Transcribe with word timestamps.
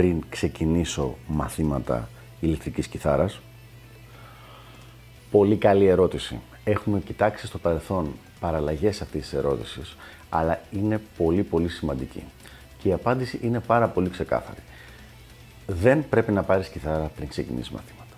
πριν 0.00 0.22
ξεκινήσω 0.28 1.16
μαθήματα 1.26 2.08
ηλεκτρικής 2.40 2.86
κιθάρας; 2.86 3.40
Πολύ 5.30 5.56
καλή 5.56 5.86
ερώτηση. 5.86 6.40
Έχουμε 6.64 7.00
κοιτάξει 7.00 7.46
στο 7.46 7.58
παρελθόν 7.58 8.12
παραλλαγές 8.40 9.00
αυτής 9.02 9.22
της 9.22 9.32
ερώτησης, 9.32 9.96
αλλά 10.28 10.60
είναι 10.70 11.00
πολύ 11.16 11.42
πολύ 11.42 11.68
σημαντική. 11.68 12.22
Και 12.78 12.88
η 12.88 12.92
απάντηση 12.92 13.38
είναι 13.42 13.60
πάρα 13.60 13.88
πολύ 13.88 14.10
ξεκάθαρη. 14.10 14.58
Δεν 15.66 16.08
πρέπει 16.08 16.32
να 16.32 16.42
πάρεις 16.42 16.68
κιθάρα 16.68 17.10
πριν 17.16 17.28
ξεκινήσεις 17.28 17.70
μαθήματα. 17.70 18.16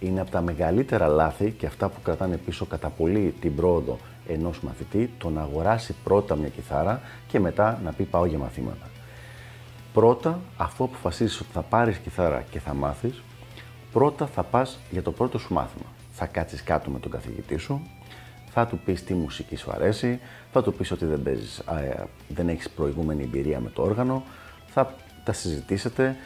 Είναι 0.00 0.20
από 0.20 0.30
τα 0.30 0.40
μεγαλύτερα 0.40 1.06
λάθη 1.06 1.50
και 1.50 1.66
αυτά 1.66 1.88
που 1.88 2.02
κρατάνε 2.02 2.36
πίσω 2.36 2.66
κατά 2.66 2.88
πολύ 2.88 3.34
την 3.40 3.54
πρόοδο 3.54 3.98
ενός 4.28 4.60
μαθητή 4.60 5.10
το 5.18 5.30
να 5.30 5.40
αγοράσει 5.40 5.94
πρώτα 6.04 6.36
μια 6.36 6.48
κιθάρα 6.48 7.00
και 7.28 7.40
μετά 7.40 7.80
να 7.84 7.92
πει 7.92 8.04
πάω 8.04 8.26
για 8.26 8.38
μαθήματα. 8.38 8.88
Πρώτα, 9.94 10.40
αφού 10.56 10.84
αποφασίσεις 10.84 11.40
ότι 11.40 11.48
θα 11.52 11.60
πάρεις 11.60 11.96
κιθάρα 11.96 12.44
και 12.50 12.58
θα 12.58 12.74
μάθεις, 12.74 13.22
πρώτα 13.92 14.26
θα 14.26 14.42
πας 14.42 14.78
για 14.90 15.02
το 15.02 15.12
πρώτο 15.12 15.38
σου 15.38 15.54
μάθημα. 15.54 15.86
Θα 16.10 16.26
κάτσεις 16.26 16.62
κάτω 16.62 16.90
με 16.90 16.98
τον 16.98 17.10
καθηγητή 17.10 17.56
σου, 17.56 17.82
θα 18.50 18.66
του 18.66 18.78
πεις 18.84 19.04
τι 19.04 19.14
μουσική 19.14 19.56
σου 19.56 19.70
αρέσει, 19.70 20.20
θα 20.52 20.62
του 20.62 20.74
πεις 20.74 20.90
ότι 20.90 21.04
δεν, 21.04 21.22
παίζεις, 21.22 21.62
δεν 22.28 22.48
έχεις 22.48 22.70
προηγούμενη 22.70 23.22
εμπειρία 23.22 23.60
με 23.60 23.70
το 23.70 23.82
όργανο, 23.82 24.22
θα 24.66 24.94
τα 25.24 25.32
συζητήσετε, 25.32 26.16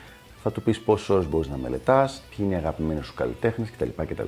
θα 0.43 0.53
του 0.53 0.63
πεις 0.63 0.81
πόσες 0.81 1.09
ώρες 1.09 1.29
μπορείς 1.29 1.49
να 1.49 1.57
μελετάς, 1.57 2.23
ποιοι 2.29 2.39
είναι 2.41 2.55
οι 2.55 2.57
αγαπημένοι 2.57 3.03
σου 3.03 3.15
καλλιτέχνες 3.15 3.71
κτλ. 3.71 4.03
κτλ. 4.07 4.27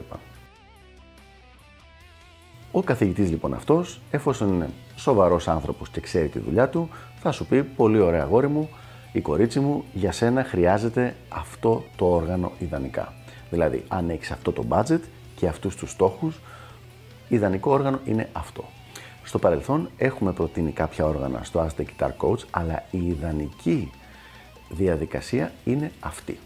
Ο 2.73 2.83
καθηγητής 2.83 3.31
λοιπόν 3.31 3.55
αυτός, 3.55 4.01
εφόσον 4.11 4.49
είναι 4.49 4.71
σοβαρός 4.97 5.49
άνθρωπος 5.49 5.89
και 5.89 6.01
ξέρει 6.01 6.29
τη 6.29 6.39
δουλειά 6.39 6.69
του, 6.69 6.89
θα 7.21 7.33
σου 7.33 7.47
πει 7.47 7.63
πολύ 7.63 7.99
ωραία 7.99 8.23
αγόρι 8.23 8.49
μου, 8.49 8.69
η 9.13 9.21
κορίτσι 9.21 9.61
μου, 9.61 9.85
για 9.93 10.13
σένα 10.13 10.45
χρειάζεται 10.45 11.15
αυτό 11.29 11.85
το 11.97 12.07
όργανο 12.07 12.53
ιδανικά. 12.59 13.13
Δηλαδή, 13.51 13.85
αν 13.89 14.11
έχεις 14.11 14.31
αυτό 14.31 14.53
το 14.53 14.65
budget 14.69 15.01
και 15.37 15.49
αυτούς 15.49 15.77
τους 15.77 15.91
στόχους, 15.91 16.41
ιδανικό 17.29 17.73
όργανο 17.73 18.01
είναι 18.05 18.29
αυτό. 18.33 18.65
Στο 19.25 19.39
παρελθόν 19.39 19.91
έχουμε 19.97 20.33
προτείνει 20.33 20.73
κάποια 20.73 21.05
όργανα 21.05 21.41
στο 21.43 21.67
Ask 21.67 21.81
the 21.81 21.85
Guitar 21.85 22.11
Coach, 22.17 22.45
αλλά 22.51 22.85
η 22.91 23.07
ιδανική 23.07 23.91
διαδικασία 24.69 25.53
είναι 25.65 25.93
αυτή. 26.01 26.39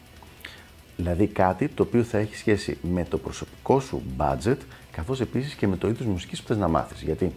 Δηλαδή 0.96 1.26
κάτι 1.26 1.68
το 1.68 1.82
οποίο 1.82 2.02
θα 2.02 2.18
έχει 2.18 2.36
σχέση 2.36 2.78
με 2.82 3.04
το 3.04 3.18
προσωπικό 3.18 3.80
σου 3.80 4.02
budget, 4.16 4.56
καθώς 4.90 5.20
επίσης 5.20 5.54
και 5.54 5.66
με 5.66 5.76
το 5.76 5.88
είδος 5.88 6.06
μουσικής 6.06 6.40
που 6.40 6.48
θες 6.48 6.56
να 6.56 6.68
μάθεις. 6.68 7.02
Γιατί 7.02 7.34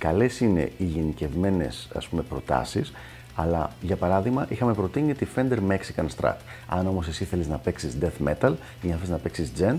καλές 0.00 0.40
είναι 0.40 0.72
οι 0.78 0.84
γενικευμένες 0.84 1.88
ας 1.94 2.08
πούμε, 2.08 2.22
προτάσεις, 2.22 2.92
αλλά 3.34 3.70
για 3.80 3.96
παράδειγμα, 3.96 4.46
είχαμε 4.48 4.74
προτείνει 4.74 5.14
τη 5.14 5.26
Fender 5.36 5.58
Mexican 5.68 6.06
Strat. 6.16 6.36
Αν 6.68 6.86
όμως 6.86 7.08
εσύ 7.08 7.24
θέλεις 7.24 7.48
να 7.48 7.58
παίξεις 7.58 7.98
death 8.00 8.28
metal 8.28 8.52
ή 8.82 8.88
να 8.88 8.96
θες 8.96 9.08
να 9.08 9.16
παίξεις 9.16 9.52
gent, 9.58 9.78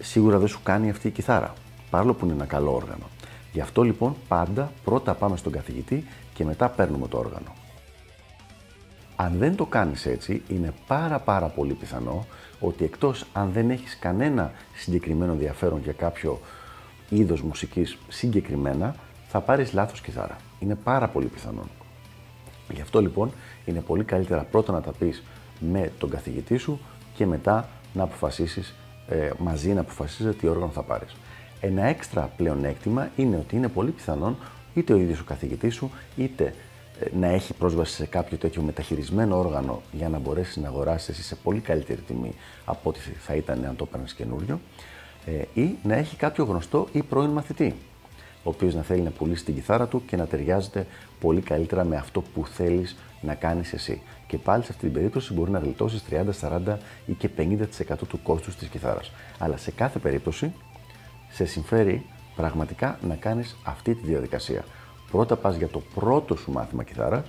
σίγουρα 0.00 0.38
δεν 0.38 0.48
σου 0.48 0.60
κάνει 0.62 0.90
αυτή 0.90 1.08
η 1.08 1.10
κιθάρα. 1.10 1.52
Παρόλο 1.90 2.14
που 2.14 2.24
είναι 2.24 2.34
ένα 2.34 2.44
καλό 2.44 2.74
όργανο. 2.74 3.08
Γι' 3.52 3.60
αυτό 3.60 3.82
λοιπόν 3.82 4.16
πάντα 4.28 4.72
πρώτα 4.84 5.14
πάμε 5.14 5.36
στον 5.36 5.52
καθηγητή 5.52 6.04
και 6.34 6.44
μετά 6.44 6.68
παίρνουμε 6.68 7.08
το 7.08 7.18
όργανο. 7.18 7.52
Αν 9.16 9.34
δεν 9.38 9.56
το 9.56 9.66
κάνεις 9.66 10.06
έτσι, 10.06 10.42
είναι 10.48 10.72
πάρα 10.86 11.18
πάρα 11.18 11.46
πολύ 11.46 11.72
πιθανό 11.72 12.26
ότι 12.60 12.84
εκτός 12.84 13.24
αν 13.32 13.50
δεν 13.52 13.70
έχεις 13.70 13.98
κανένα 13.98 14.52
συγκεκριμένο 14.74 15.32
ενδιαφέρον 15.32 15.80
για 15.82 15.92
κάποιο 15.92 16.40
είδος 17.08 17.42
μουσικής 17.42 17.98
συγκεκριμένα, 18.08 18.94
θα 19.28 19.40
πάρεις 19.40 19.72
λάθος 19.72 20.00
κιθάρα. 20.00 20.36
Είναι 20.60 20.74
πάρα 20.74 21.08
πολύ 21.08 21.26
πιθανό. 21.26 21.62
Γι' 22.72 22.80
αυτό 22.80 23.00
λοιπόν 23.00 23.32
είναι 23.64 23.80
πολύ 23.80 24.04
καλύτερα 24.04 24.42
πρώτα 24.42 24.72
να 24.72 24.80
τα 24.80 24.92
πεις 24.92 25.22
με 25.60 25.92
τον 25.98 26.10
καθηγητή 26.10 26.56
σου 26.56 26.80
και 27.14 27.26
μετά 27.26 27.68
να 27.92 28.02
αποφασίσεις 28.02 28.74
ε, 29.08 29.30
μαζί 29.38 29.72
να 29.72 29.80
αποφασίζετε 29.80 30.34
τι 30.34 30.46
όργανο 30.46 30.70
θα 30.70 30.82
πάρεις. 30.82 31.16
Ένα 31.60 31.84
έξτρα 31.84 32.30
πλεονέκτημα 32.36 33.10
είναι 33.16 33.36
ότι 33.36 33.56
είναι 33.56 33.68
πολύ 33.68 33.90
πιθανόν 33.90 34.36
είτε 34.74 34.92
ο 34.92 34.96
ίδιος 34.96 35.20
ο 35.20 35.24
καθηγητής 35.24 35.74
σου 35.74 35.90
είτε 36.16 36.54
ε, 37.00 37.06
να 37.16 37.26
έχει 37.26 37.54
πρόσβαση 37.54 37.94
σε 37.94 38.06
κάποιο 38.06 38.36
τέτοιο 38.36 38.62
μεταχειρισμένο 38.62 39.38
όργανο 39.38 39.82
για 39.92 40.08
να 40.08 40.18
μπορέσεις 40.18 40.56
να 40.56 40.68
αγοράσεις 40.68 41.08
εσύ 41.08 41.22
σε 41.22 41.34
πολύ 41.34 41.60
καλύτερη 41.60 42.00
τιμή 42.00 42.34
από 42.64 42.88
ό,τι 42.88 42.98
θα 42.98 43.34
ήταν 43.34 43.64
αν 43.64 43.76
το 43.76 43.84
έπαιρνες 43.88 44.14
καινούριο 44.14 44.60
ε, 45.26 45.60
ή 45.60 45.76
να 45.82 45.94
έχει 45.94 46.16
κάποιο 46.16 46.44
γνωστό 46.44 46.88
ή 46.92 47.02
πρώην 47.02 47.30
μαθητή 47.30 47.74
ο 48.48 48.50
οποίος 48.50 48.74
να 48.74 48.82
θέλει 48.82 49.00
να 49.00 49.10
πουλήσει 49.10 49.44
την 49.44 49.54
κιθάρα 49.54 49.86
του 49.86 50.04
και 50.04 50.16
να 50.16 50.26
ταιριάζεται 50.26 50.86
πολύ 51.20 51.40
καλύτερα 51.40 51.84
με 51.84 51.96
αυτό 51.96 52.20
που 52.20 52.46
θέλεις 52.46 52.96
να 53.20 53.34
κάνεις 53.34 53.72
εσύ. 53.72 54.02
Και 54.26 54.38
πάλι 54.38 54.62
σε 54.62 54.68
αυτή 54.72 54.84
την 54.84 54.92
περίπτωση 54.92 55.32
μπορεί 55.32 55.50
να 55.50 55.58
γλιτώσεις 55.58 56.04
30, 56.10 56.32
40 56.40 56.76
ή 57.06 57.12
και 57.12 57.28
50% 57.36 58.06
του 58.08 58.22
κόστους 58.22 58.56
της 58.56 58.68
κιθάρας. 58.68 59.12
Αλλά 59.38 59.56
σε 59.56 59.70
κάθε 59.70 59.98
περίπτωση 59.98 60.52
σε 61.30 61.44
συμφέρει 61.44 62.06
πραγματικά 62.36 62.98
να 63.02 63.14
κάνεις 63.14 63.56
αυτή 63.64 63.94
τη 63.94 64.06
διαδικασία. 64.06 64.64
Πρώτα 65.10 65.36
πας 65.36 65.56
για 65.56 65.68
το 65.68 65.82
πρώτο 65.94 66.36
σου 66.36 66.52
μάθημα 66.52 66.82
κιθάρας, 66.82 67.26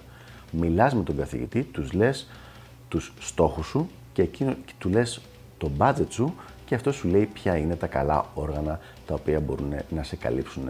μιλάς 0.52 0.94
με 0.94 1.03
τον 1.03 1.18
καθηγητή, 1.18 1.63
τους 1.63 1.94
λες 1.94 2.28
τους 2.88 3.13
στόχους 3.19 3.68
σου 3.68 3.90
και 4.13 4.22
εκείνο 4.22 4.56
του 4.78 4.90
λες 4.90 5.22
το 5.58 5.72
budget 5.78 6.08
σου 6.09 6.34
και 6.66 6.75
αυτό 6.75 6.91
σου 6.91 7.08
λέει 7.08 7.25
ποια 7.25 7.58
είναι 7.58 7.75
τα 7.75 7.88
καλά 7.88 8.25
όργανα 8.34 8.79
τα 9.06 9.13
οποία 9.13 9.40
μπορούν 9.40 9.74
να 9.90 10.03
σε 10.03 10.16
καλύψουν 10.16 10.69